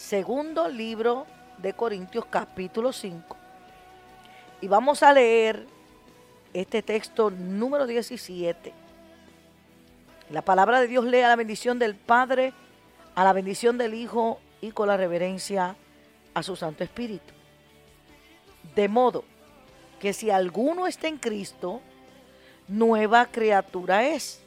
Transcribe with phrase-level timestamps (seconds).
[0.00, 1.26] segundo libro
[1.58, 3.36] de Corintios capítulo 5.
[4.62, 5.66] Y vamos a leer
[6.54, 8.72] este texto número 17.
[10.30, 12.54] La palabra de Dios lee a la bendición del Padre,
[13.14, 15.76] a la bendición del Hijo y con la reverencia
[16.32, 17.32] a su Santo Espíritu.
[18.74, 19.22] De modo
[20.00, 21.82] que si alguno está en Cristo,
[22.66, 24.40] nueva criatura es.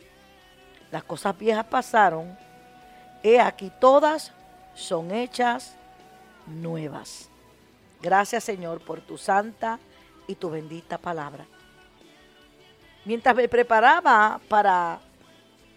[0.91, 2.37] Las cosas viejas pasaron,
[3.21, 4.33] he aquí todas
[4.73, 5.75] son hechas
[6.47, 7.29] nuevas.
[8.01, 9.79] Gracias Señor por tu santa
[10.27, 11.45] y tu bendita palabra.
[13.05, 14.99] Mientras me preparaba para,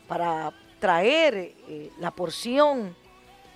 [0.06, 2.94] para traer eh, la porción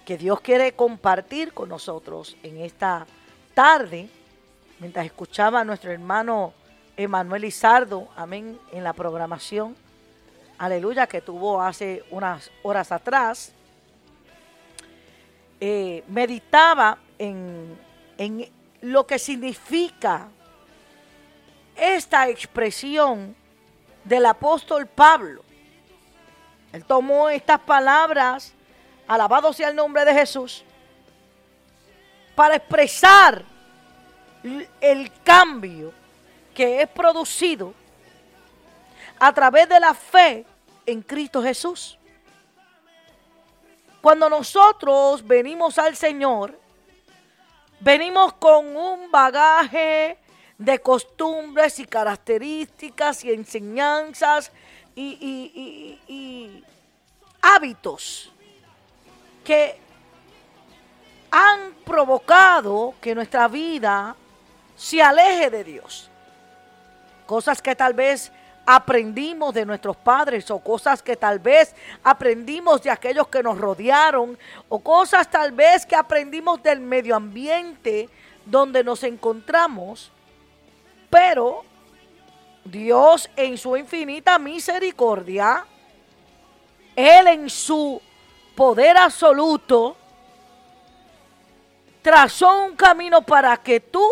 [0.05, 3.07] que Dios quiere compartir con nosotros en esta
[3.55, 4.09] tarde,
[4.81, 6.53] mientras escuchaba a nuestro hermano
[6.97, 9.77] Emanuel Izardo, amén, en la programación,
[10.59, 13.53] aleluya, que tuvo hace unas horas atrás,
[15.61, 17.79] eh, meditaba en,
[18.17, 18.51] en
[18.81, 20.29] lo que significa
[21.77, 23.37] esta expresión
[24.05, 25.43] del apóstol Pablo.
[26.73, 28.53] Él tomó estas palabras,
[29.07, 30.65] alabado sea el nombre de Jesús,
[32.35, 33.45] para expresar
[34.81, 35.93] el cambio
[36.55, 37.75] que es producido
[39.19, 40.47] a través de la fe
[40.87, 41.99] en Cristo Jesús.
[44.01, 46.59] Cuando nosotros venimos al Señor,
[47.81, 50.17] venimos con un bagaje
[50.57, 54.53] de costumbres y características y enseñanzas
[54.95, 56.65] y,
[57.43, 58.31] hábitos
[59.43, 59.79] que
[61.31, 64.15] han provocado que nuestra vida
[64.77, 66.11] se aleje de Dios.
[67.27, 68.31] Cosas que tal vez
[68.73, 71.75] aprendimos de nuestros padres o cosas que tal vez
[72.05, 78.09] aprendimos de aquellos que nos rodearon o cosas tal vez que aprendimos del medio ambiente
[78.47, 80.13] donde nos encontramos,
[81.11, 81.65] pero
[82.65, 85.67] Dios en su infinita misericordia,
[86.95, 88.01] Él en su
[88.55, 89.97] poder absoluto,
[92.03, 94.07] trazó un camino para que tú,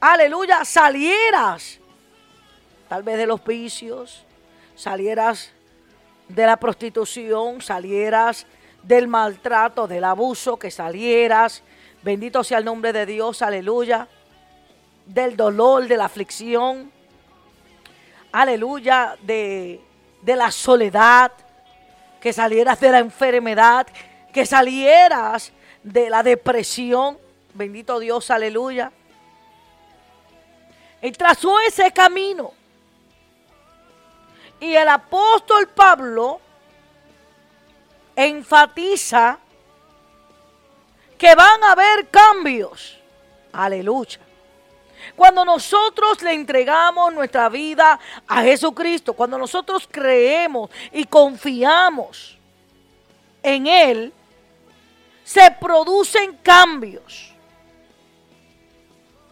[0.00, 1.81] aleluya, salieras
[2.92, 4.22] tal vez de los vicios,
[4.74, 5.50] salieras
[6.28, 8.46] de la prostitución, salieras
[8.82, 11.62] del maltrato, del abuso, que salieras,
[12.02, 14.06] bendito sea el nombre de Dios, aleluya,
[15.06, 16.92] del dolor, de la aflicción,
[18.30, 19.80] aleluya, de,
[20.20, 21.32] de la soledad,
[22.20, 23.86] que salieras de la enfermedad,
[24.34, 25.50] que salieras
[25.82, 27.16] de la depresión,
[27.54, 28.92] bendito Dios, aleluya.
[31.00, 32.52] Él trazó ese camino.
[34.62, 36.40] Y el apóstol Pablo
[38.14, 39.36] enfatiza
[41.18, 42.96] que van a haber cambios.
[43.52, 44.20] Aleluya.
[45.16, 52.38] Cuando nosotros le entregamos nuestra vida a Jesucristo, cuando nosotros creemos y confiamos
[53.42, 54.12] en Él,
[55.24, 57.34] se producen cambios.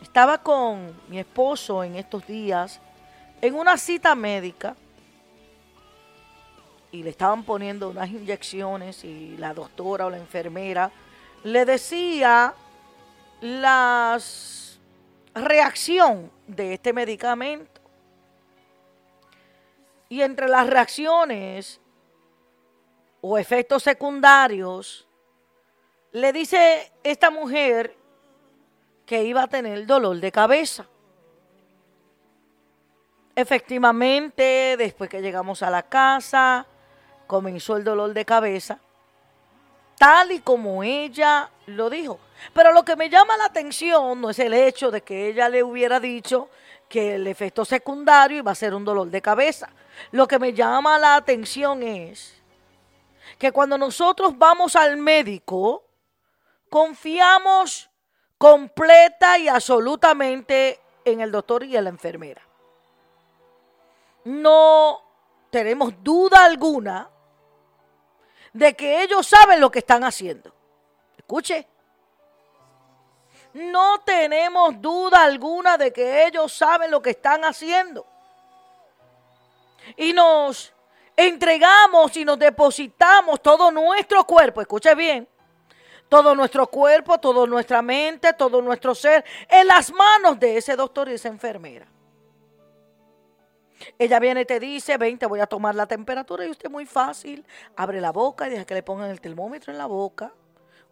[0.02, 2.80] Estaba con mi esposo en estos días
[3.40, 4.74] en una cita médica
[6.92, 10.90] y le estaban poniendo unas inyecciones y la doctora o la enfermera
[11.44, 12.54] le decía
[13.40, 14.18] la
[15.34, 17.80] reacción de este medicamento.
[20.08, 21.80] Y entre las reacciones
[23.20, 25.06] o efectos secundarios,
[26.12, 27.96] le dice esta mujer
[29.06, 30.86] que iba a tener dolor de cabeza.
[33.36, 36.66] Efectivamente, después que llegamos a la casa,
[37.30, 38.80] comenzó el dolor de cabeza,
[39.96, 42.18] tal y como ella lo dijo.
[42.52, 45.62] Pero lo que me llama la atención no es el hecho de que ella le
[45.62, 46.48] hubiera dicho
[46.88, 49.68] que el efecto secundario iba a ser un dolor de cabeza.
[50.10, 52.34] Lo que me llama la atención es
[53.38, 55.84] que cuando nosotros vamos al médico,
[56.68, 57.88] confiamos
[58.38, 62.42] completa y absolutamente en el doctor y en la enfermera.
[64.24, 65.00] No
[65.50, 67.08] tenemos duda alguna
[68.52, 70.54] de que ellos saben lo que están haciendo.
[71.16, 71.66] Escuche.
[73.52, 78.06] No tenemos duda alguna de que ellos saben lo que están haciendo.
[79.96, 80.72] Y nos
[81.16, 85.28] entregamos y nos depositamos todo nuestro cuerpo, escuche bien,
[86.08, 91.08] todo nuestro cuerpo, toda nuestra mente, todo nuestro ser en las manos de ese doctor
[91.08, 91.86] y esa enfermera.
[93.98, 96.86] Ella viene y te dice, ven, te voy a tomar la temperatura y usted muy
[96.86, 97.44] fácil,
[97.76, 100.32] abre la boca y deja que le pongan el termómetro en la boca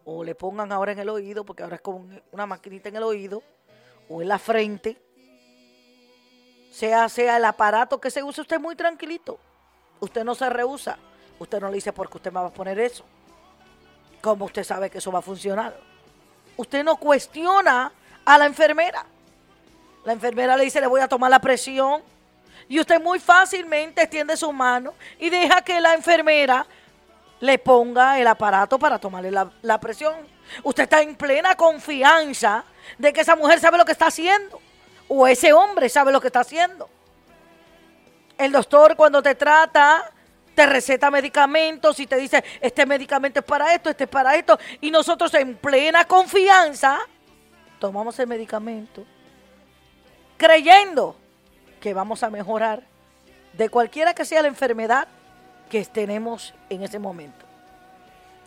[0.05, 3.03] o le pongan ahora en el oído, porque ahora es con una maquinita en el
[3.03, 3.43] oído,
[4.09, 4.97] o en la frente,
[6.71, 9.39] sea, sea el aparato que se use usted muy tranquilito.
[9.99, 10.97] Usted no se rehúsa.
[11.37, 13.05] Usted no le dice porque usted me va a poner eso.
[14.21, 15.79] ¿Cómo usted sabe que eso va a funcionar?
[16.57, 17.91] Usted no cuestiona
[18.25, 19.05] a la enfermera.
[20.03, 22.01] La enfermera le dice, le voy a tomar la presión.
[22.69, 26.65] Y usted muy fácilmente extiende su mano y deja que la enfermera
[27.41, 30.15] le ponga el aparato para tomarle la, la presión.
[30.63, 32.63] Usted está en plena confianza
[32.97, 34.61] de que esa mujer sabe lo que está haciendo.
[35.07, 36.89] O ese hombre sabe lo que está haciendo.
[38.37, 40.11] El doctor cuando te trata
[40.53, 44.59] te receta medicamentos y te dice, este medicamento es para esto, este es para esto.
[44.81, 46.99] Y nosotros en plena confianza
[47.79, 49.05] tomamos el medicamento
[50.39, 51.15] creyendo
[51.79, 52.83] que vamos a mejorar
[53.53, 55.07] de cualquiera que sea la enfermedad
[55.69, 57.45] que tenemos en ese momento.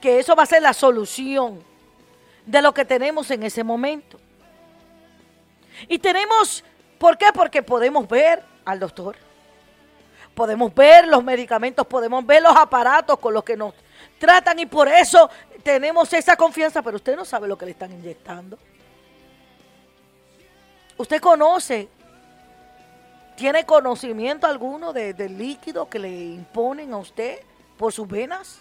[0.00, 1.62] Que eso va a ser la solución
[2.46, 4.19] de lo que tenemos en ese momento.
[5.88, 6.64] Y tenemos,
[6.99, 7.26] ¿por qué?
[7.32, 9.17] Porque podemos ver al doctor
[10.34, 13.75] podemos ver los medicamentos, podemos ver los aparatos con los que nos
[14.19, 15.29] tratan y por eso
[15.62, 18.58] tenemos esa confianza, pero usted no sabe lo que le están inyectando.
[20.96, 21.88] Usted conoce,
[23.43, 27.41] tiene conocimiento alguno del líquido que le imponen a usted
[27.77, 28.61] por sus venas.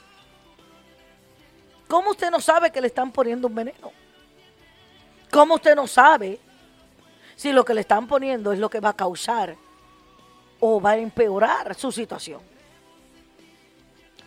[1.88, 3.92] ¿Cómo usted no sabe que le están poniendo un veneno?
[5.30, 6.40] ¿Cómo usted no sabe
[7.36, 9.56] si lo que le están poniendo es lo que va a causar
[10.60, 12.42] o va a empeorar su situación.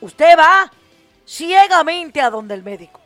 [0.01, 0.71] Usted va
[1.27, 3.01] ciegamente a donde el médico.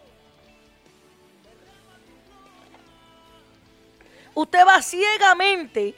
[4.34, 5.94] Usted va ciegamente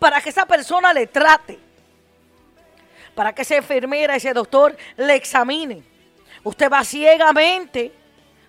[0.00, 1.58] para que esa persona le trate,
[3.14, 5.84] para que esa enfermera, ese doctor le examine.
[6.42, 7.92] Usted va ciegamente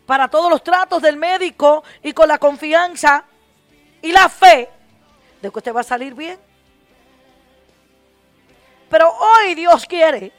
[0.05, 3.25] para todos los tratos del médico y con la confianza
[4.01, 4.69] y la fe
[5.41, 6.39] de que usted va a salir bien.
[8.89, 10.31] Pero hoy Dios quiere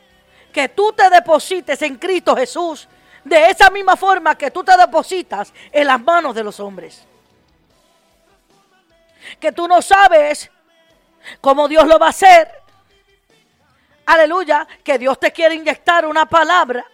[0.51, 2.89] que tú te deposites en Cristo Jesús
[3.23, 7.05] de esa misma forma que tú te depositas en las manos de los hombres.
[9.39, 10.51] Que tú no sabes
[11.41, 12.51] cómo Dios lo va a hacer.
[14.07, 16.85] Aleluya, que Dios te quiere inyectar una palabra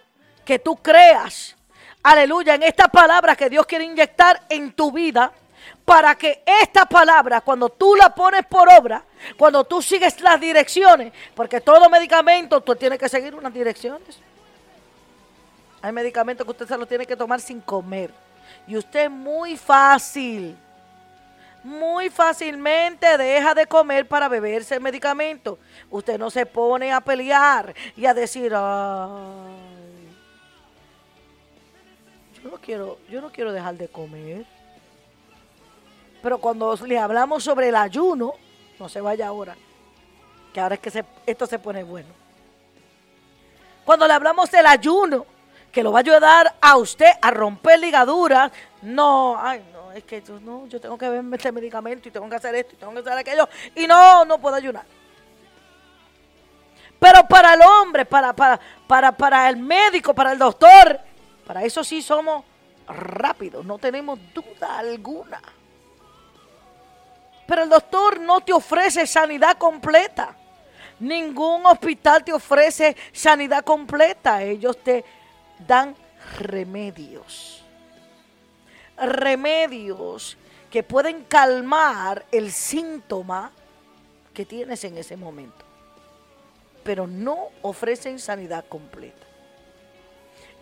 [0.45, 1.55] que tú creas.
[2.03, 5.31] Aleluya, en esta palabra que Dios quiere inyectar en tu vida
[5.83, 9.03] para que esta palabra, cuando tú la pones por obra,
[9.37, 14.19] cuando tú sigues las direcciones, porque todo medicamento tú tienes que seguir unas direcciones.
[15.81, 18.11] Hay medicamentos que usted se los tiene que tomar sin comer.
[18.67, 20.55] Y usted muy fácil,
[21.63, 25.59] muy fácilmente deja de comer para beberse el medicamento.
[25.89, 29.69] Usted no se pone a pelear y a decir, ay,
[32.41, 34.45] yo no quiero, yo no quiero dejar de comer.
[36.21, 38.33] Pero cuando le hablamos sobre el ayuno,
[38.79, 39.55] no se vaya ahora,
[40.53, 42.09] que ahora es que esto se pone bueno.
[43.85, 45.25] Cuando le hablamos del ayuno,
[45.71, 50.21] que lo va a ayudar a usted a romper ligaduras, no, ay, no, es que
[50.21, 52.93] yo, no, yo tengo que verme este medicamento y tengo que hacer esto y tengo
[52.93, 54.85] que hacer aquello, y no, no puedo ayunar.
[56.99, 60.99] Pero para el hombre, para, para, para, para el médico, para el doctor,
[61.45, 62.43] para eso sí somos
[62.87, 65.41] rápidos, no tenemos duda alguna.
[67.49, 70.35] Pero el doctor no te ofrece sanidad completa.
[70.99, 74.43] Ningún hospital te ofrece sanidad completa.
[74.43, 75.03] Ellos te
[75.65, 75.95] dan
[76.37, 77.65] remedios.
[79.05, 80.37] Remedios
[80.69, 83.51] que pueden calmar el síntoma
[84.33, 85.65] que tienes en ese momento.
[86.83, 89.25] Pero no ofrecen sanidad completa.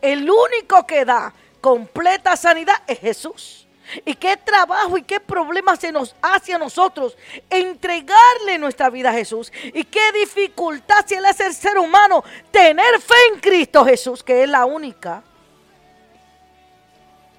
[0.01, 3.67] El único que da completa sanidad es Jesús.
[4.03, 7.17] Y qué trabajo y qué problema se nos hace a nosotros
[7.49, 9.51] entregarle nuestra vida a Jesús.
[9.73, 14.43] Y qué dificultad si Él es el ser humano tener fe en Cristo Jesús, que
[14.43, 15.23] es la única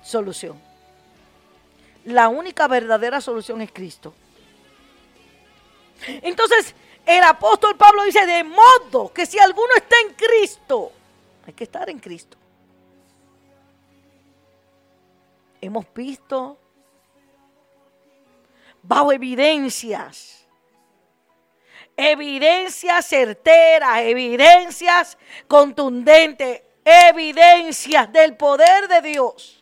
[0.02, 0.67] solución.
[2.08, 4.14] La única verdadera solución es Cristo.
[6.06, 6.74] Entonces,
[7.06, 10.92] el apóstol Pablo dice, de modo que si alguno está en Cristo,
[11.46, 12.38] hay que estar en Cristo.
[15.60, 16.58] hemos visto
[18.82, 20.46] bajo evidencias,
[21.96, 29.57] evidencias certeras, evidencias contundentes, evidencias del poder de Dios,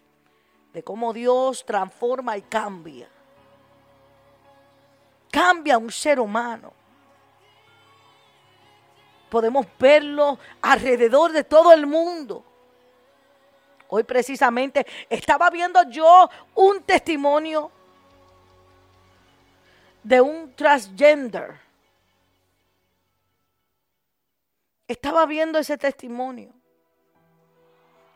[0.76, 3.08] de cómo Dios transforma y cambia.
[5.30, 6.72] Cambia un ser humano.
[9.28, 12.44] Podemos verlo alrededor de todo el mundo
[13.88, 17.70] Hoy precisamente estaba viendo yo un testimonio
[20.02, 21.60] de un transgender.
[24.88, 26.52] Estaba viendo ese testimonio.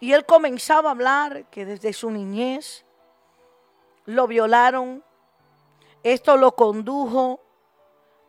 [0.01, 2.85] Y él comenzaba a hablar que desde su niñez
[4.07, 5.05] lo violaron.
[6.03, 7.41] Esto lo condujo,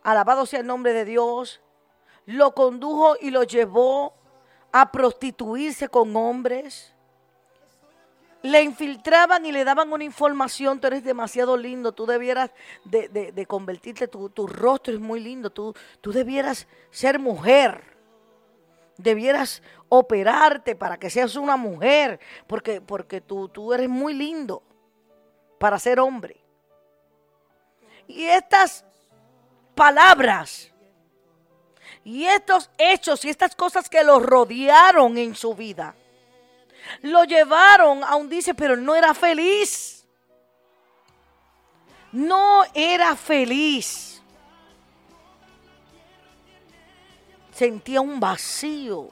[0.03, 1.61] alabado sea el nombre de Dios,
[2.25, 4.13] lo condujo y lo llevó
[4.73, 6.93] a prostituirse con hombres.
[8.41, 12.51] Le infiltraban y le daban una información, tú eres demasiado lindo, tú debieras
[12.83, 17.90] de, convertirte, tu, tu, rostro es muy lindo, tú, tú debieras ser mujer,
[19.01, 24.63] debieras operarte para que seas una mujer, porque, porque tú, tú eres muy lindo
[25.59, 26.37] para ser hombre.
[28.07, 28.85] Y estas
[29.75, 30.71] palabras
[32.03, 35.95] y estos hechos y estas cosas que lo rodearon en su vida,
[37.01, 40.07] lo llevaron a un dice, pero no era feliz.
[42.11, 44.10] No era feliz.
[47.61, 49.09] Sentía un vacío.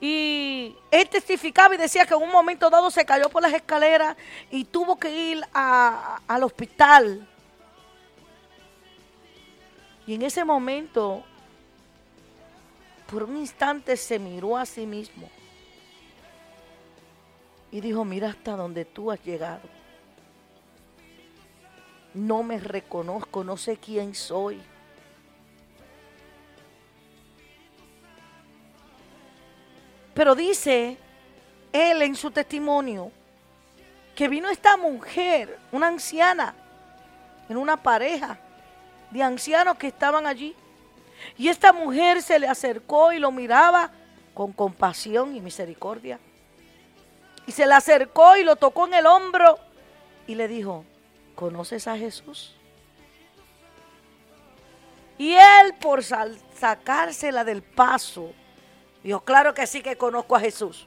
[0.00, 4.16] Y él testificaba y decía que en un momento dado se cayó por las escaleras
[4.48, 7.26] y tuvo que ir al hospital.
[10.06, 11.24] Y en ese momento,
[13.10, 15.28] por un instante se miró a sí mismo
[17.72, 19.68] y dijo, mira hasta donde tú has llegado.
[22.14, 24.62] No me reconozco, no sé quién soy.
[30.14, 30.98] Pero dice
[31.72, 33.10] él en su testimonio
[34.14, 36.54] que vino esta mujer, una anciana,
[37.48, 38.38] en una pareja
[39.10, 40.54] de ancianos que estaban allí.
[41.36, 43.90] Y esta mujer se le acercó y lo miraba
[44.34, 46.18] con compasión y misericordia.
[47.46, 49.58] Y se le acercó y lo tocó en el hombro
[50.26, 50.84] y le dijo,
[51.34, 52.54] ¿conoces a Jesús?
[55.18, 58.32] Y él por sacársela del paso,
[59.02, 60.86] Dijo, claro que sí que conozco a Jesús.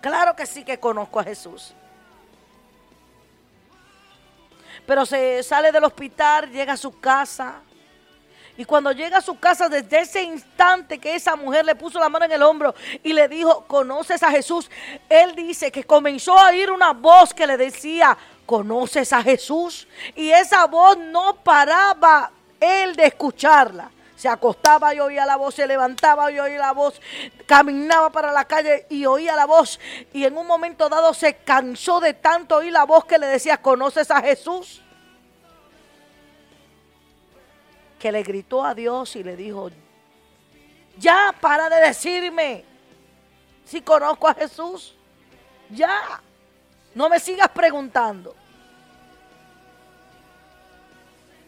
[0.00, 1.74] Claro que sí que conozco a Jesús.
[4.86, 7.62] Pero se sale del hospital, llega a su casa.
[8.56, 12.08] Y cuando llega a su casa, desde ese instante que esa mujer le puso la
[12.08, 14.70] mano en el hombro y le dijo, ¿conoces a Jesús?
[15.08, 19.88] Él dice que comenzó a oír una voz que le decía, ¿conoces a Jesús?
[20.14, 23.90] Y esa voz no paraba él de escucharla.
[24.24, 26.98] Se acostaba y oía la voz, se levantaba y oía la voz,
[27.44, 29.78] caminaba para la calle y oía la voz.
[30.14, 33.58] Y en un momento dado se cansó de tanto oír la voz que le decía,
[33.58, 34.80] ¿conoces a Jesús?
[37.98, 39.70] Que le gritó a Dios y le dijo,
[40.96, 42.64] ya para de decirme
[43.66, 44.94] si conozco a Jesús.
[45.68, 46.22] Ya,
[46.94, 48.34] no me sigas preguntando.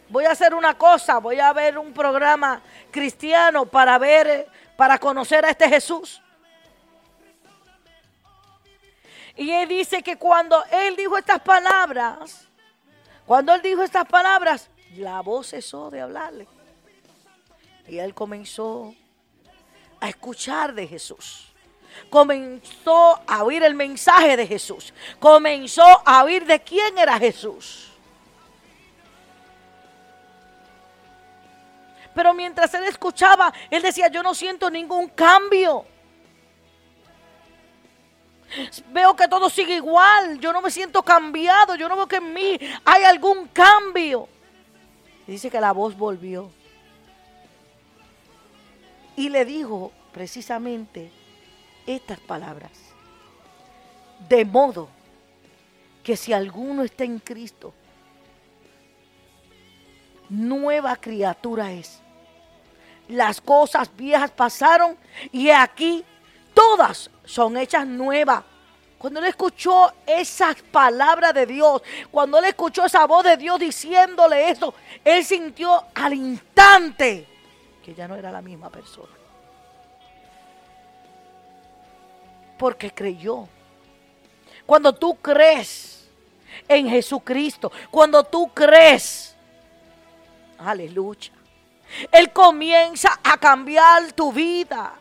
[0.09, 2.61] Voy a hacer una cosa, voy a ver un programa
[2.91, 6.21] cristiano para ver, para conocer a este Jesús.
[9.35, 12.47] Y él dice que cuando él dijo estas palabras,
[13.25, 16.47] cuando él dijo estas palabras, la voz cesó de hablarle.
[17.87, 18.95] Y él comenzó
[19.99, 21.47] a escuchar de Jesús.
[22.09, 24.93] Comenzó a oír el mensaje de Jesús.
[25.19, 27.86] Comenzó a oír de quién era Jesús.
[32.17, 35.85] Pero mientras él escuchaba, él decía, yo no siento ningún cambio.
[38.91, 42.33] Veo que todo sigue igual, yo no me siento cambiado, yo no veo que en
[42.33, 44.27] mí hay algún cambio.
[45.27, 46.49] Y dice que la voz volvió.
[49.15, 51.11] Y le dijo precisamente
[51.85, 52.71] estas palabras.
[54.27, 54.89] De modo
[56.03, 57.75] que si alguno está en Cristo,
[60.29, 62.01] nueva criatura es
[63.09, 64.97] las cosas viejas pasaron
[65.31, 66.03] y aquí
[66.53, 68.43] todas son hechas nuevas.
[68.97, 74.49] Cuando él escuchó esas palabras de Dios, cuando él escuchó esa voz de Dios diciéndole
[74.49, 74.73] eso,
[75.03, 77.27] él sintió al instante
[77.83, 79.13] que ya no era la misma persona.
[82.57, 83.47] Porque creyó.
[84.65, 86.09] Cuando tú crees
[86.67, 89.35] en Jesucristo, cuando tú crees,
[90.57, 91.31] aleluya,
[92.11, 94.93] él comienza a cambiar tu vida.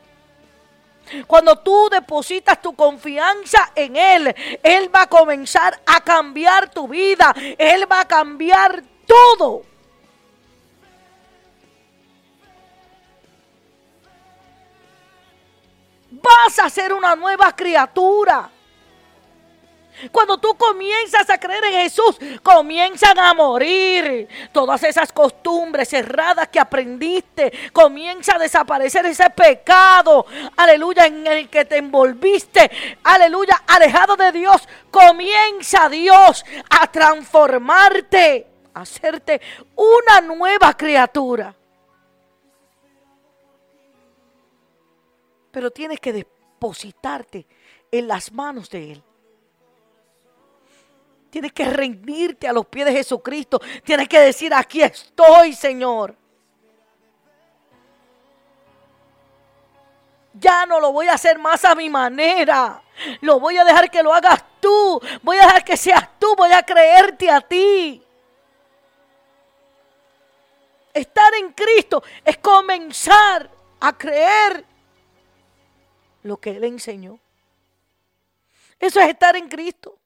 [1.26, 7.32] Cuando tú depositas tu confianza en Él, Él va a comenzar a cambiar tu vida.
[7.56, 9.62] Él va a cambiar todo.
[16.26, 18.50] vas a ser una nueva criatura.
[20.12, 26.60] Cuando tú comienzas a creer en Jesús, comienzan a morir todas esas costumbres erradas que
[26.60, 27.52] aprendiste.
[27.72, 30.26] Comienza a desaparecer ese pecado,
[30.56, 32.70] aleluya, en el que te envolviste,
[33.04, 34.68] aleluya, alejado de Dios.
[34.90, 39.40] Comienza Dios a transformarte, a hacerte
[39.74, 41.54] una nueva criatura.
[45.50, 47.46] Pero tienes que depositarte
[47.90, 49.02] en las manos de Él.
[51.30, 53.60] Tienes que rendirte a los pies de Jesucristo.
[53.84, 56.16] Tienes que decir, aquí estoy, Señor.
[60.32, 62.82] Ya no lo voy a hacer más a mi manera.
[63.20, 65.00] Lo voy a dejar que lo hagas tú.
[65.22, 66.34] Voy a dejar que seas tú.
[66.36, 68.02] Voy a creerte a ti.
[70.92, 74.64] Estar en Cristo es comenzar a creer
[76.22, 77.18] lo que Él enseñó.
[78.78, 79.98] Eso es estar en Cristo.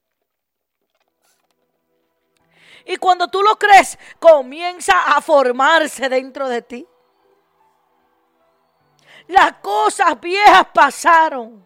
[2.85, 6.87] Y cuando tú lo crees, comienza a formarse dentro de ti.
[9.27, 11.65] Las cosas viejas pasaron.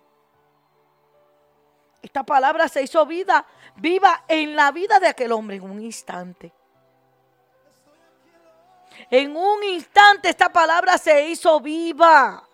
[2.01, 3.45] Esta palabra se hizo vida,
[3.77, 6.53] viva en la vida de aquel hombre en un instante.
[9.10, 12.48] En un instante esta palabra se hizo viva.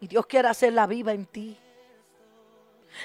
[0.00, 1.58] Y Dios quiere hacerla viva en ti.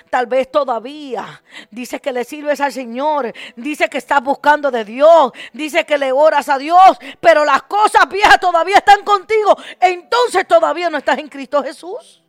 [0.10, 5.32] Tal vez todavía dice que le sirves al Señor, dice que estás buscando de Dios,
[5.54, 9.58] dice que le oras a Dios, pero las cosas viejas todavía están contigo.
[9.80, 12.22] Entonces todavía no estás en Cristo Jesús.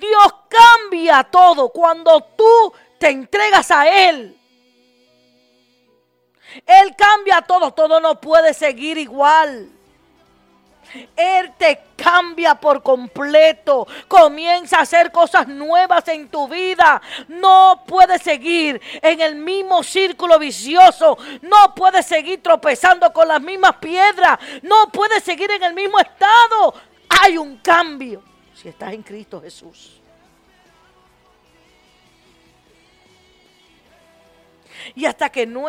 [0.00, 4.34] Dios cambia todo cuando tú te entregas a Él.
[6.66, 9.77] Él cambia todo, todo no puede seguir igual.
[11.16, 13.86] Él te cambia por completo.
[14.06, 17.00] Comienza a hacer cosas nuevas en tu vida.
[17.28, 21.18] No puedes seguir en el mismo círculo vicioso.
[21.42, 24.38] No puedes seguir tropezando con las mismas piedras.
[24.62, 26.74] No puedes seguir en el mismo estado.
[27.08, 28.22] Hay un cambio
[28.54, 30.00] si estás en Cristo Jesús.
[34.94, 35.68] Y hasta que no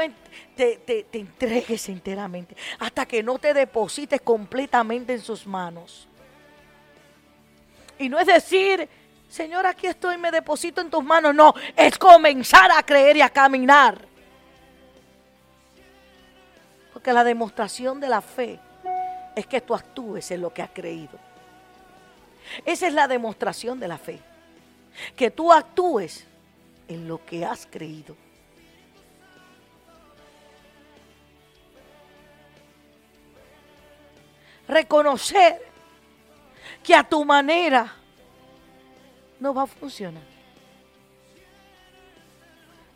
[0.59, 6.07] te, entregues enteramente, hasta que no te deposites completamente en sus manos.
[7.97, 8.87] Y no es decir,
[9.29, 11.33] Señor, aquí estoy, me deposito en tus manos.
[11.33, 14.05] No, es comenzar a creer y a caminar.
[16.91, 18.59] Porque la demostración de la fe
[19.35, 21.17] es que tú actúes en lo que has creído.
[22.65, 24.19] Esa es la demostración de la fe.
[25.15, 26.25] Que tú actúes
[26.87, 28.15] en lo que has creído.
[34.69, 35.59] Reconocer
[36.83, 37.91] que a tu manera
[39.39, 40.23] no va a funcionar.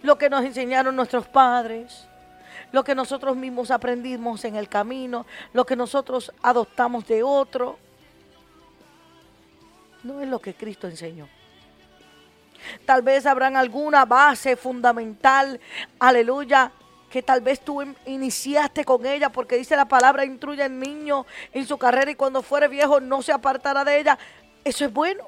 [0.04, 2.08] Lo que nos enseñaron nuestros padres,
[2.72, 7.80] lo que nosotros mismos aprendimos en el camino, lo que nosotros adoptamos de otro,
[10.04, 11.28] no es lo que Cristo enseñó.
[12.86, 15.60] Tal vez habrán alguna base fundamental,
[16.00, 16.72] aleluya,
[17.14, 21.64] que tal vez tú iniciaste con ella, porque dice la palabra, instruye al niño en
[21.68, 24.18] su carrera y cuando fuere viejo no se apartará de ella.
[24.64, 25.24] Eso es bueno.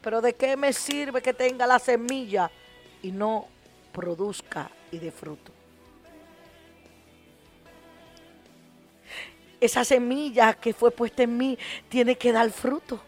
[0.00, 2.48] Pero ¿de qué me sirve que tenga la semilla
[3.02, 3.48] y no
[3.90, 5.50] produzca y dé fruto?
[9.60, 13.00] Esa semilla que fue puesta en mí tiene que dar fruto.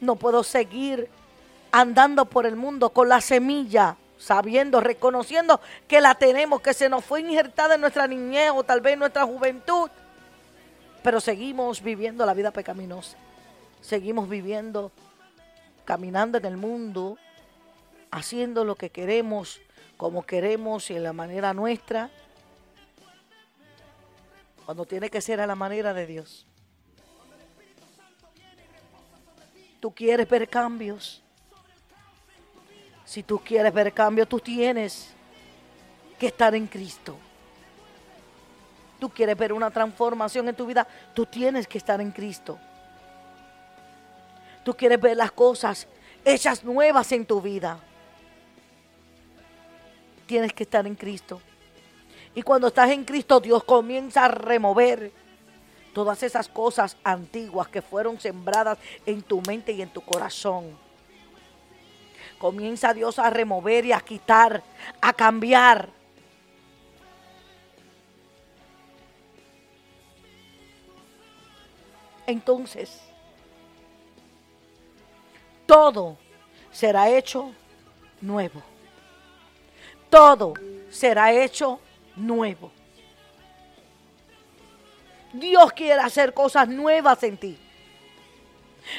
[0.00, 1.08] No puedo seguir
[1.72, 7.04] andando por el mundo con la semilla, sabiendo, reconociendo que la tenemos, que se nos
[7.04, 9.90] fue injertada en nuestra niñez o tal vez en nuestra juventud,
[11.02, 13.16] pero seguimos viviendo la vida pecaminosa.
[13.80, 14.92] Seguimos viviendo,
[15.84, 17.16] caminando en el mundo,
[18.10, 19.60] haciendo lo que queremos,
[19.96, 22.10] como queremos y en la manera nuestra,
[24.66, 26.46] cuando tiene que ser a la manera de Dios.
[29.80, 31.22] Tú quieres ver cambios.
[33.10, 35.08] Si tú quieres ver cambio, tú tienes
[36.16, 37.16] que estar en Cristo.
[39.00, 42.56] Tú quieres ver una transformación en tu vida, tú tienes que estar en Cristo.
[44.64, 45.88] Tú quieres ver las cosas
[46.24, 47.80] hechas nuevas en tu vida.
[50.26, 51.42] Tienes que estar en Cristo.
[52.32, 55.10] Y cuando estás en Cristo, Dios comienza a remover
[55.92, 60.89] todas esas cosas antiguas que fueron sembradas en tu mente y en tu corazón
[62.40, 64.62] comienza Dios a remover y a quitar,
[65.02, 65.90] a cambiar.
[72.26, 72.98] Entonces,
[75.66, 76.16] todo
[76.72, 77.52] será hecho
[78.22, 78.62] nuevo.
[80.08, 80.54] Todo
[80.88, 81.78] será hecho
[82.16, 82.72] nuevo.
[85.34, 87.58] Dios quiere hacer cosas nuevas en ti.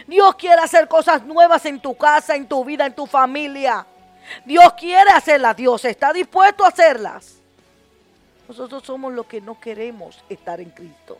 [0.07, 3.85] Dios quiere hacer cosas nuevas en tu casa, en tu vida, en tu familia.
[4.45, 5.55] Dios quiere hacerlas.
[5.55, 7.35] Dios está dispuesto a hacerlas.
[8.47, 11.17] Nosotros somos los que no queremos estar en Cristo.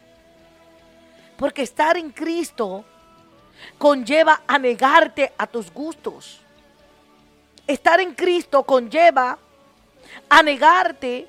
[1.38, 2.84] Porque estar en Cristo
[3.78, 6.42] conlleva a negarte a tus gustos.
[7.68, 9.38] Estar en Cristo conlleva
[10.30, 11.28] a negarte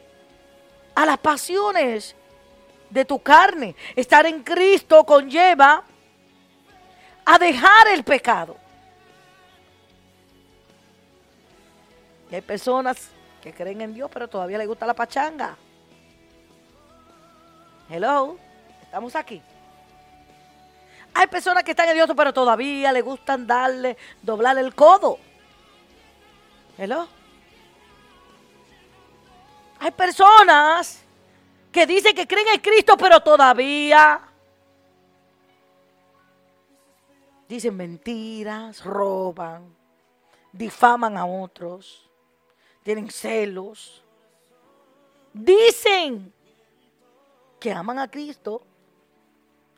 [0.94, 2.16] a las pasiones
[2.90, 3.74] de tu carne.
[3.96, 5.84] Estar en Cristo conlleva
[7.24, 8.56] a dejar el pecado.
[12.30, 13.10] Y hay personas
[13.42, 15.56] que creen en Dios, pero todavía les gusta la pachanga.
[17.90, 18.38] Hello,
[18.82, 19.42] estamos aquí.
[21.14, 25.18] Hay personas que están en Dios, pero todavía le gustan darle, doblar el codo.
[26.78, 27.06] Hello.
[29.78, 31.02] Hay personas
[31.70, 34.20] que dicen que creen en Cristo, pero todavía
[37.52, 39.76] dicen mentiras, roban,
[40.52, 42.08] difaman a otros,
[42.82, 44.02] tienen celos.
[45.34, 46.32] Dicen
[47.60, 48.62] que aman a Cristo,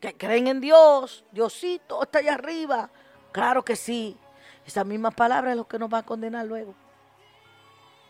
[0.01, 2.91] que creen en Dios, Diosito está allá arriba.
[3.33, 4.17] Claro que sí.
[4.65, 6.75] Esa misma palabra es lo que nos va a condenar luego.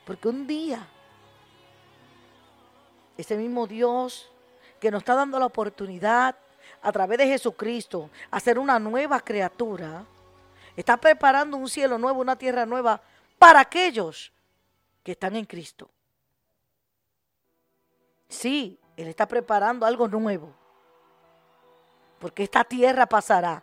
[0.05, 0.87] Porque un día,
[3.17, 4.31] ese mismo Dios
[4.79, 6.37] que nos está dando la oportunidad
[6.85, 10.05] a través de Jesucristo a ser una nueva criatura,
[10.77, 13.01] está preparando un cielo nuevo, una tierra nueva
[13.39, 14.31] para aquellos
[15.03, 15.89] que están en Cristo.
[18.29, 20.53] Sí, Él está preparando algo nuevo
[22.19, 23.63] porque esta tierra pasará.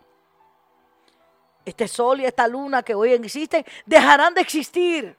[1.66, 5.18] Este sol y esta luna que hoy existen dejarán de existir.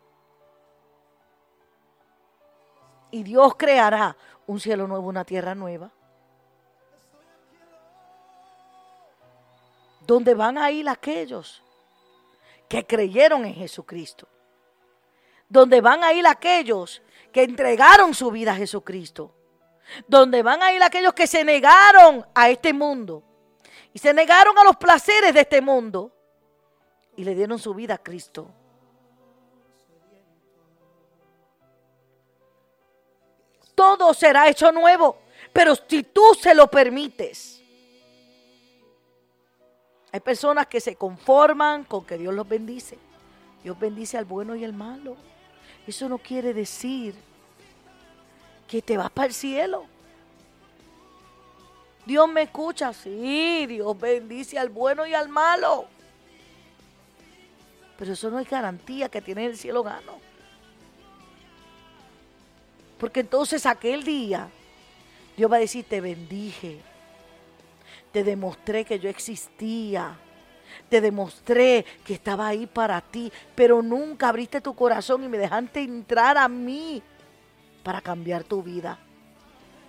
[3.11, 5.91] Y Dios creará un cielo nuevo, una tierra nueva.
[10.13, 11.63] Donde van a ir aquellos
[12.69, 14.29] que creyeron en Jesucristo.
[15.49, 17.01] Donde van a ir aquellos
[17.33, 19.35] que entregaron su vida a Jesucristo.
[20.07, 23.23] Donde van a ir aquellos que se negaron a este mundo
[23.95, 26.15] y se negaron a los placeres de este mundo
[27.17, 28.51] y le dieron su vida a Cristo.
[33.75, 35.21] Todo será hecho nuevo,
[35.55, 37.62] pero si tú se lo permites.
[40.13, 42.99] Hay personas que se conforman con que Dios los bendice.
[43.65, 45.17] Dios bendice al bueno y al malo.
[45.87, 47.15] Eso no quiere decir
[48.69, 49.87] que te vas para el cielo.
[52.05, 55.87] Dios me escucha, sí, Dios bendice al bueno y al malo.
[57.97, 60.19] Pero eso no es garantía que tienes el cielo gano.
[62.99, 64.49] Porque entonces aquel día
[65.37, 66.81] Dios va a decir, te bendije,
[68.13, 70.17] te demostré que yo existía,
[70.89, 75.83] te demostré que estaba ahí para ti, pero nunca abriste tu corazón y me dejaste
[75.83, 77.03] entrar a mí
[77.83, 78.99] para cambiar tu vida.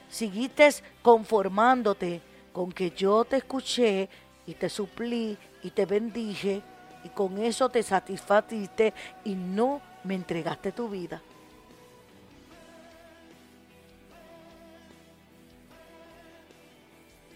[0.10, 0.70] Siguiste
[1.02, 4.10] conformándote con que yo te escuché
[4.46, 6.62] y te suplí y te bendije
[7.04, 8.94] y con eso te satisfaciste
[9.26, 11.22] y no me entregaste tu vida.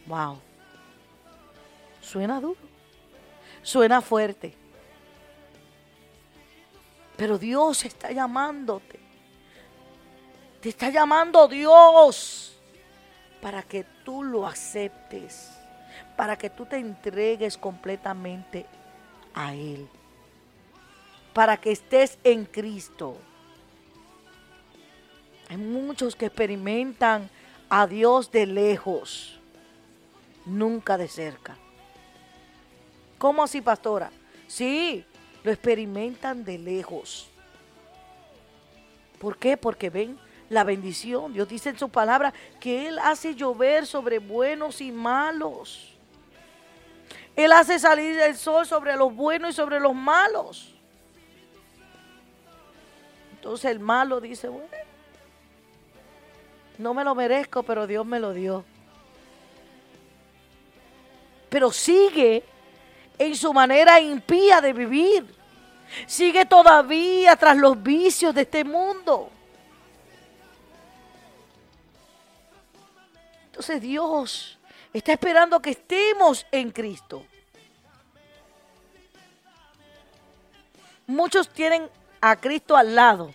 [0.06, 0.47] Wow.
[2.08, 2.60] Suena duro.
[3.62, 4.54] Suena fuerte.
[7.18, 9.00] Pero Dios está llamándote.
[10.62, 12.58] Te está llamando Dios
[13.42, 15.52] para que tú lo aceptes,
[16.16, 18.66] para que tú te entregues completamente
[19.34, 19.88] a Él,
[21.34, 23.18] para que estés en Cristo.
[25.50, 27.30] Hay muchos que experimentan
[27.70, 29.40] a Dios de lejos,
[30.46, 31.58] nunca de cerca.
[33.18, 34.12] ¿Cómo así, pastora?
[34.48, 35.06] Sí,
[35.44, 37.30] lo experimentan de lejos.
[39.20, 39.58] ¿Por qué?
[39.58, 41.34] Porque ven la bendición.
[41.34, 45.94] Dios dice en su palabra que Él hace llover sobre buenos y malos.
[47.36, 50.74] Él hace salir el sol sobre los buenos y sobre los malos.
[53.34, 54.68] Entonces el malo dice, bueno,
[56.78, 58.66] no me lo merezco, pero Dios me lo dio.
[61.50, 62.44] Pero sigue
[63.18, 65.36] en su manera impía de vivir.
[66.06, 69.30] Sigue todavía tras los vicios de este mundo.
[73.46, 74.58] Entonces Dios
[74.98, 77.24] Está esperando que estemos en Cristo.
[81.06, 81.88] Muchos tienen
[82.20, 83.32] a Cristo al lado.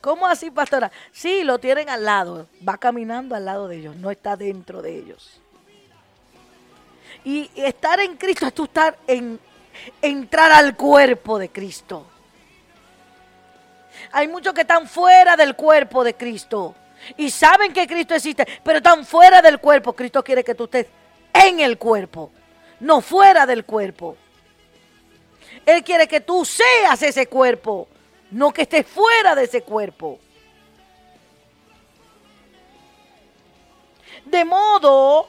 [0.00, 0.90] ¿Cómo así, pastora?
[1.12, 2.48] Sí, lo tienen al lado.
[2.68, 5.40] Va caminando al lado de ellos, no está dentro de ellos.
[7.28, 9.38] Y estar en Cristo es tú estar en
[10.00, 12.06] entrar al cuerpo de Cristo.
[14.12, 16.74] Hay muchos que están fuera del cuerpo de Cristo
[17.18, 19.92] y saben que Cristo existe, pero están fuera del cuerpo.
[19.92, 20.86] Cristo quiere que tú estés
[21.34, 22.30] en el cuerpo,
[22.80, 24.16] no fuera del cuerpo.
[25.66, 27.88] Él quiere que tú seas ese cuerpo,
[28.30, 30.18] no que estés fuera de ese cuerpo.
[34.24, 35.28] De modo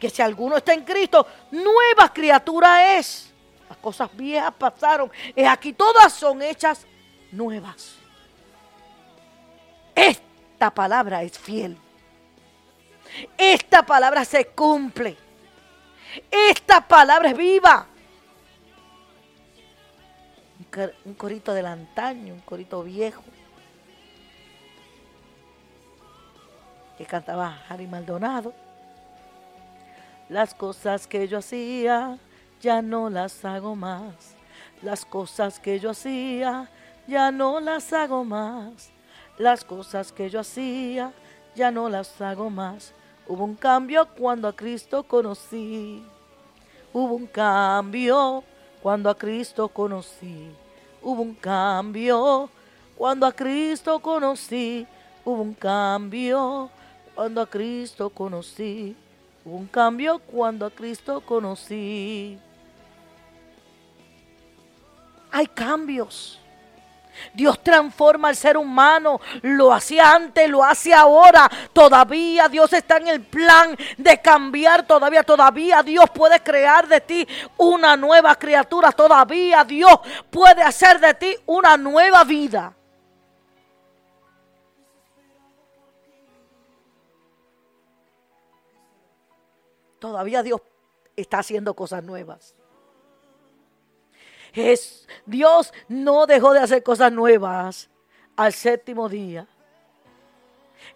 [0.00, 3.32] que si alguno está en Cristo, nueva criatura es.
[3.68, 5.12] Las cosas viejas pasaron.
[5.36, 6.86] Y aquí todas son hechas
[7.30, 7.96] nuevas.
[9.94, 11.76] Esta palabra es fiel.
[13.36, 15.16] Esta palabra se cumple.
[16.30, 17.86] Esta palabra es viva.
[21.04, 23.22] Un corito del antaño, un corito viejo.
[26.96, 28.54] Que cantaba Harry Maldonado.
[30.30, 32.16] Las cosas que yo hacía,
[32.60, 34.36] ya no las hago más.
[34.80, 36.70] Las cosas que yo hacía,
[37.08, 38.92] ya no las hago más.
[39.38, 41.12] Las cosas que yo hacía,
[41.56, 42.92] ya no las hago más.
[43.26, 46.06] Hubo un cambio cuando a Cristo conocí.
[46.92, 48.44] Hubo un cambio
[48.80, 50.48] cuando a Cristo conocí.
[51.02, 52.48] Hubo un cambio
[52.96, 54.86] cuando a Cristo conocí.
[55.24, 56.70] Hubo un cambio
[57.16, 58.96] cuando a Cristo conocí.
[59.44, 62.38] Un cambio cuando a Cristo conocí.
[65.32, 66.40] Hay cambios.
[67.34, 71.50] Dios transforma al ser humano, lo hacía antes, lo hace ahora.
[71.72, 77.26] Todavía Dios está en el plan de cambiar, todavía, todavía Dios puede crear de ti
[77.56, 80.00] una nueva criatura, todavía Dios
[80.30, 82.74] puede hacer de ti una nueva vida.
[90.00, 90.60] Todavía Dios
[91.14, 92.56] está haciendo cosas nuevas.
[94.52, 97.88] Es, Dios no dejó de hacer cosas nuevas
[98.34, 99.46] al séptimo día.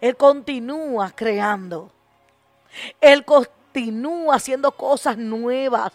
[0.01, 1.91] Él continúa creando.
[2.99, 5.93] Él continúa haciendo cosas nuevas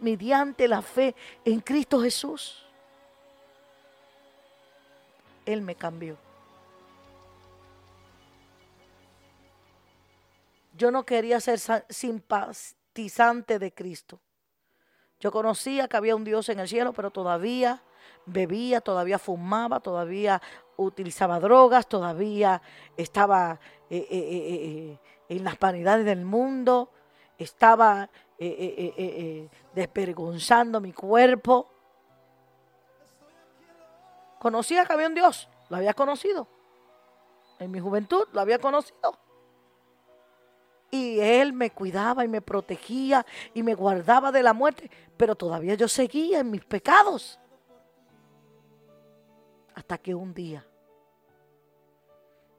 [0.00, 1.14] mediante la fe
[1.44, 2.66] en Cristo Jesús.
[5.46, 6.18] Él me cambió.
[10.80, 14.18] Yo no quería ser simpatizante de Cristo.
[15.20, 17.82] Yo conocía que había un Dios en el cielo, pero todavía
[18.24, 20.40] bebía, todavía fumaba, todavía
[20.78, 22.62] utilizaba drogas, todavía
[22.96, 26.90] estaba eh, eh, eh, en las vanidades del mundo,
[27.36, 28.08] estaba
[29.74, 31.68] desvergonzando mi cuerpo.
[34.38, 36.48] Conocía que había un Dios, lo había conocido.
[37.58, 39.18] En mi juventud lo había conocido.
[40.90, 43.24] Y Él me cuidaba y me protegía
[43.54, 44.90] y me guardaba de la muerte.
[45.16, 47.38] Pero todavía yo seguía en mis pecados.
[49.74, 50.66] Hasta que un día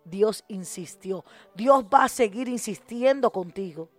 [0.04, 1.24] Dios insistió.
[1.54, 3.90] Dios va a seguir insistiendo contigo.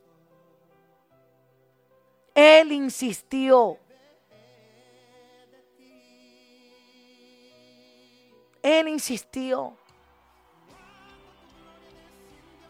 [2.35, 3.79] Él insistió.
[8.63, 9.77] Él insistió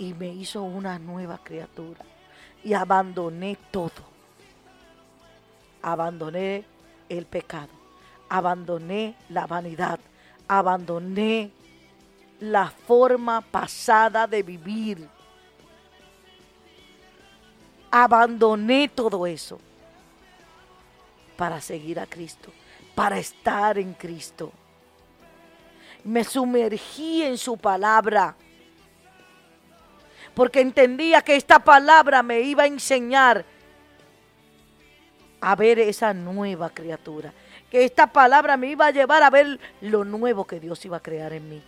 [0.03, 2.05] y me hizo una nueva criatura.
[2.65, 4.03] Y abandoné todo.
[5.81, 6.65] Abandoné
[7.09, 7.69] el pecado.
[8.29, 10.01] Abandoné la vanidad.
[10.49, 11.53] Abandoné
[12.41, 15.09] la forma pasada de vivir.
[17.89, 19.61] Abandoné todo eso
[21.37, 22.51] para seguir a Cristo,
[22.97, 24.51] para estar en Cristo.
[26.03, 28.35] Me sumergí en su palabra
[30.35, 33.45] porque entendía que esta palabra me iba a enseñar
[35.41, 37.33] a ver esa nueva criatura,
[37.71, 41.03] que esta palabra me iba a llevar a ver lo nuevo que Dios iba a
[41.03, 41.63] crear en mí.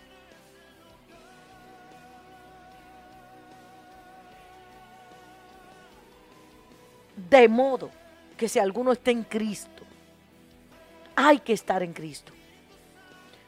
[7.16, 7.90] De modo
[8.36, 9.82] que si alguno está en Cristo,
[11.16, 12.32] hay que estar en Cristo.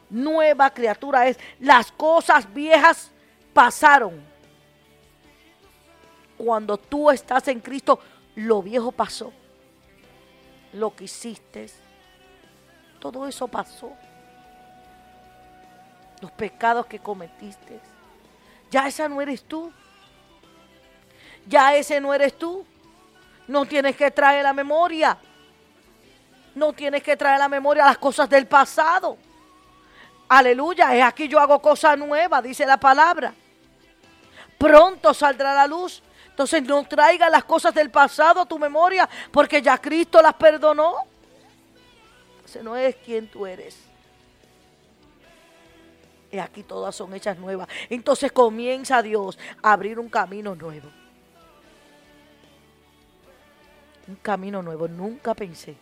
[0.09, 3.11] Nueva criatura es, las cosas viejas
[3.53, 4.36] pasaron
[6.37, 7.99] cuando tú estás en Cristo,
[8.35, 9.33] lo viejo pasó.
[10.73, 11.67] Lo que hiciste,
[13.01, 13.93] todo eso pasó.
[16.21, 17.81] Los pecados que cometiste.
[18.71, 19.73] Ya esa no eres tú.
[21.47, 22.67] Ya ese no eres tú.
[23.47, 25.17] No tienes que traer la memoria.
[26.55, 29.19] No tienes que traer la memoria las cosas del pasado.
[30.29, 33.33] Aleluya, es aquí yo hago cosas nuevas, dice la palabra.
[34.59, 36.03] Pronto saldrá la luz.
[36.37, 40.97] Entonces no traiga las cosas del pasado a tu memoria, porque ya Cristo las perdonó.
[42.45, 43.79] Ese no es quien tú eres.
[46.31, 47.67] Y aquí todas son hechas nuevas.
[47.89, 50.91] Entonces comienza Dios a abrir un camino nuevo.
[54.07, 54.89] Un camino nuevo.
[54.89, 55.75] Nunca pensé,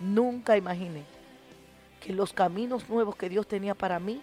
[0.00, 1.04] nunca imaginé
[2.00, 4.22] que los caminos nuevos que Dios tenía para mí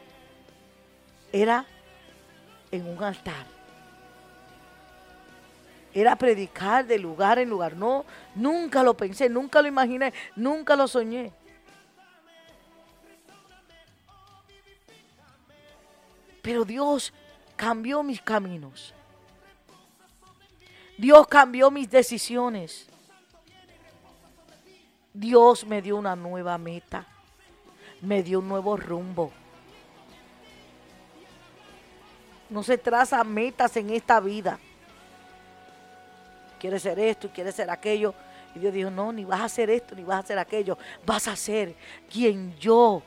[1.32, 1.67] era
[2.72, 3.61] en un altar.
[5.93, 7.75] Era predicar de lugar en lugar.
[7.75, 11.34] No, nunca lo pensé, nunca lo imaginé, nunca lo soñé.
[16.41, 17.13] Pero Dios
[17.56, 18.93] cambió mis caminos.
[20.97, 22.88] Dios cambió mis decisiones.
[25.13, 27.06] Dios me dio una nueva meta.
[28.01, 29.32] Me dio un nuevo rumbo.
[32.49, 34.60] No se traza metas en esta vida.
[36.62, 38.13] Quiere ser esto y quiere ser aquello.
[38.54, 40.78] Y Dios dijo, no, ni vas a hacer esto, ni vas a hacer aquello.
[41.04, 41.74] Vas a ser
[42.08, 43.02] quien yo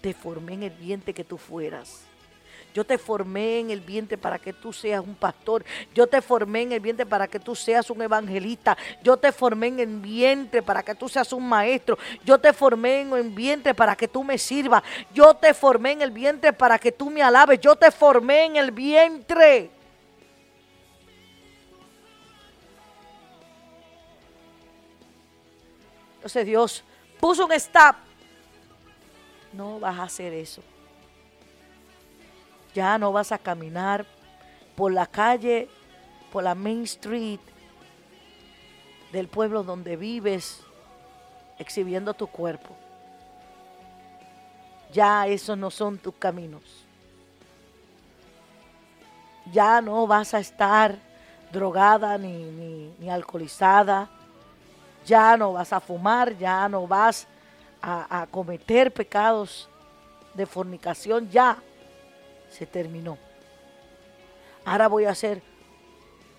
[0.00, 2.00] te formé en el vientre que tú fueras.
[2.74, 5.64] Yo te formé en el vientre para que tú seas un pastor.
[5.94, 8.76] Yo te formé en el vientre para que tú seas un evangelista.
[9.00, 11.96] Yo te formé en el vientre para que tú seas un maestro.
[12.24, 14.82] Yo te formé en el vientre para que tú me sirvas.
[15.12, 17.60] Yo te formé en el vientre para que tú me alabes.
[17.60, 19.70] Yo te formé en el vientre.
[26.24, 26.82] Entonces Dios
[27.20, 27.96] puso un stop
[29.52, 30.62] no vas a hacer eso.
[32.74, 34.06] Ya no vas a caminar
[34.74, 35.68] por la calle,
[36.32, 37.40] por la Main Street
[39.12, 40.62] del pueblo donde vives,
[41.58, 42.74] exhibiendo tu cuerpo.
[44.94, 46.62] Ya esos no son tus caminos.
[49.52, 50.96] Ya no vas a estar
[51.52, 54.08] drogada ni, ni alcoholizada.
[55.04, 57.26] Ya no vas a fumar, ya no vas
[57.82, 59.68] a, cometer pecados
[60.32, 61.58] de fornicación, ya
[62.48, 63.18] se terminó.
[64.64, 65.42] Ahora voy a ser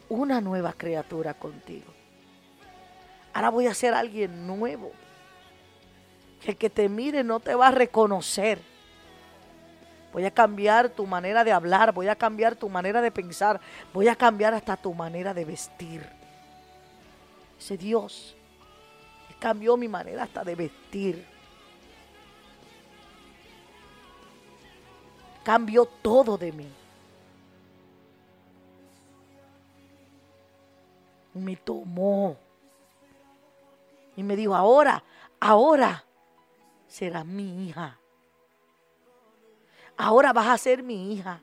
[0.09, 1.93] una nueva criatura contigo.
[3.33, 4.91] Ahora voy a ser alguien nuevo.
[6.41, 8.59] Que el que te mire no te va a reconocer.
[10.11, 13.59] Voy a cambiar tu manera de hablar, voy a cambiar tu manera de pensar,
[13.93, 16.09] voy a cambiar hasta tu manera de vestir.
[17.59, 18.35] Ese Dios
[19.39, 21.35] cambió mi manera hasta de vestir.
[25.45, 26.67] cambió todo de mí.
[31.35, 32.35] Me tomó
[34.15, 35.03] y me dijo, ahora,
[35.39, 36.03] ahora
[36.87, 37.99] serás mi hija.
[39.95, 41.41] Ahora vas a ser mi hija.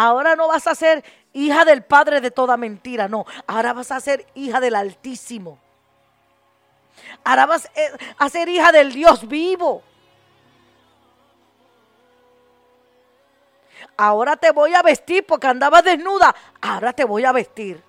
[0.00, 3.26] Ahora no vas a ser hija del Padre de toda mentira, no.
[3.48, 5.58] Ahora vas a ser hija del Altísimo.
[7.24, 7.68] Ahora vas
[8.16, 9.82] a ser hija del Dios vivo.
[13.96, 17.82] ahora te voy a vestir porque andabas desnuda, ahora te voy a vestir.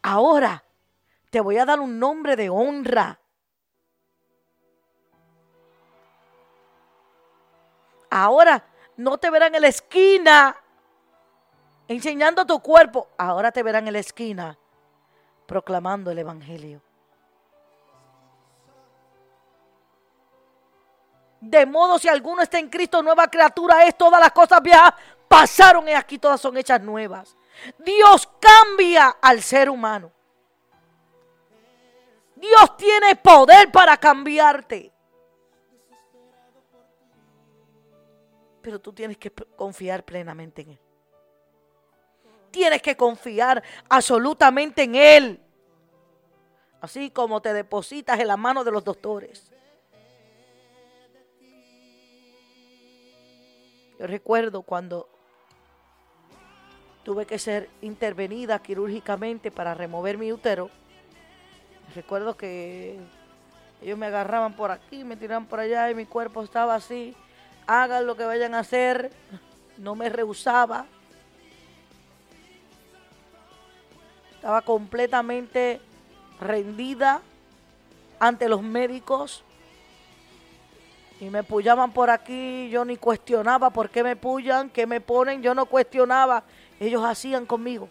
[0.00, 0.64] Ahora
[1.28, 3.20] te voy a dar un nombre de honra.
[8.16, 8.64] Ahora
[8.96, 10.56] no te verán en la esquina
[11.88, 13.08] enseñando tu cuerpo.
[13.18, 14.56] Ahora te verán en la esquina
[15.46, 16.80] proclamando el Evangelio.
[21.40, 24.94] De modo si alguno está en Cristo, nueva criatura es, todas las cosas viejas
[25.26, 27.36] pasaron y aquí todas son hechas nuevas.
[27.78, 30.12] Dios cambia al ser humano.
[32.36, 34.93] Dios tiene poder para cambiarte.
[38.64, 40.78] Pero tú tienes que confiar plenamente en Él.
[42.50, 45.40] Tienes que confiar absolutamente en Él.
[46.80, 49.52] Así como te depositas en la mano de los doctores.
[53.98, 55.10] Yo recuerdo cuando
[57.04, 60.70] tuve que ser intervenida quirúrgicamente para remover mi útero.
[61.94, 62.98] Recuerdo que
[63.82, 67.14] ellos me agarraban por aquí, me tiraban por allá y mi cuerpo estaba así.
[67.66, 69.10] Hagan lo que vayan a hacer.
[69.78, 70.86] No me rehusaba.
[74.36, 75.80] Estaba completamente
[76.40, 77.22] rendida
[78.20, 79.42] ante los médicos
[81.20, 85.42] Y me pullaban por aquí, yo ni cuestionaba por qué me pullan, qué me ponen,
[85.42, 86.42] yo no cuestionaba.
[86.80, 87.88] Ellos hacían conmigo.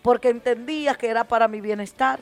[0.00, 2.20] Porque entendía que era para mi bienestar.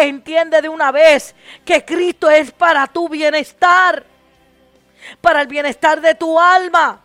[0.00, 1.34] Entiende de una vez
[1.64, 4.04] que Cristo es para tu bienestar,
[5.20, 7.00] para el bienestar de tu alma.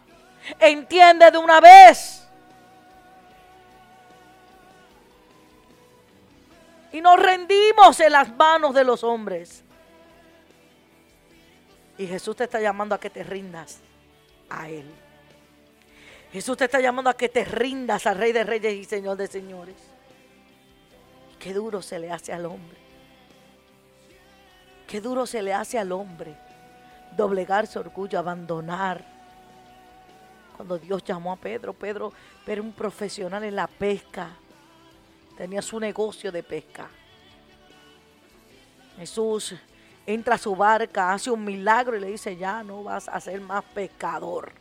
[0.59, 2.23] Entiende de una vez.
[6.91, 9.63] Y nos rendimos en las manos de los hombres.
[11.97, 13.79] Y Jesús te está llamando a que te rindas
[14.51, 14.85] a Él.
[16.31, 19.25] Jesús te está llamando a que te rindas al Rey de Reyes y Señor de
[19.25, 19.77] Señores.
[21.39, 22.82] Qué duro se le hace al hombre.
[24.87, 26.35] Qué duro se le hace al hombre
[27.15, 29.03] doblegar su orgullo, abandonar.
[30.55, 32.13] Cuando Dios llamó a Pedro, Pedro
[32.45, 34.29] era un profesional en la pesca.
[35.37, 36.87] Tenía su negocio de pesca.
[38.97, 39.55] Jesús
[40.05, 43.41] entra a su barca, hace un milagro y le dice, ya no vas a ser
[43.41, 44.51] más pescador.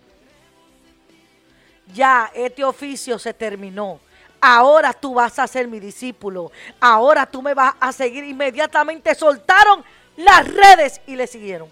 [1.93, 4.01] Ya este oficio se terminó.
[4.41, 6.51] Ahora tú vas a ser mi discípulo.
[6.81, 8.25] Ahora tú me vas a seguir.
[8.25, 9.85] Inmediatamente soltaron
[10.25, 11.69] las redes y le siguieron.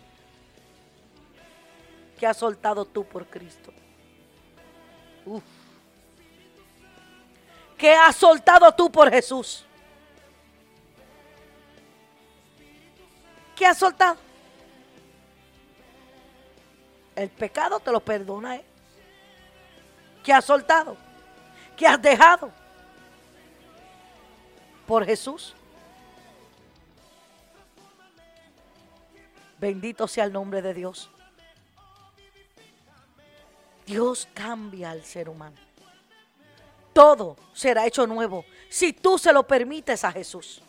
[2.19, 3.73] ¿Qué has soltado tú por Cristo?
[7.79, 9.65] ¿Qué has soltado tú por Jesús?
[13.57, 14.17] ¿Qué has soltado?
[17.17, 18.57] El pecado te lo perdona.
[18.57, 18.65] ¿eh?
[20.23, 20.97] ¿Qué has soltado?
[21.77, 22.51] ¿Qué has dejado?
[24.87, 25.55] Por Jesús.
[29.61, 31.11] Bendito sea el nombre de Dios.
[33.87, 35.57] Dios cambia al ser humano.
[36.93, 40.63] Todo será hecho nuevo si tú se lo permites a Jesús.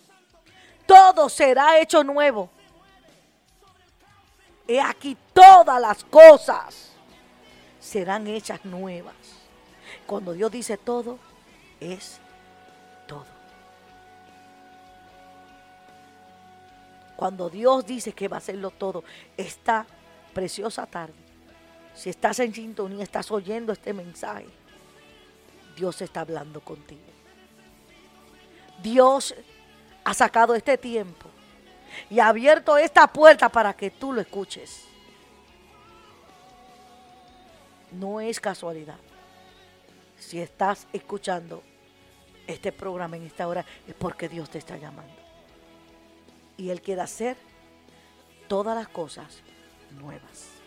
[0.85, 2.49] Todo será hecho nuevo
[4.71, 6.91] He aquí todas las cosas
[7.81, 9.15] serán hechas nuevas.
[10.07, 11.19] Cuando Dios dice todo,
[11.81, 12.20] es
[17.21, 19.03] Cuando Dios dice que va a hacerlo todo,
[19.37, 19.85] esta
[20.33, 21.13] preciosa tarde,
[21.93, 24.47] si estás en sintonía, estás oyendo este mensaje,
[25.75, 26.99] Dios está hablando contigo.
[28.81, 29.35] Dios
[30.03, 31.29] ha sacado este tiempo
[32.09, 34.85] y ha abierto esta puerta para que tú lo escuches.
[37.91, 38.97] No es casualidad.
[40.17, 41.61] Si estás escuchando
[42.47, 45.20] este programa en esta hora es porque Dios te está llamando.
[46.57, 47.37] Y Él quiere hacer
[48.47, 49.41] todas las cosas
[49.99, 50.60] nuevas.